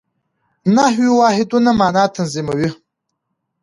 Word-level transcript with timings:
نحوي 0.75 1.09
واحدونه 1.21 1.69
مانا 1.79 2.03
تنظیموي. 2.15 2.69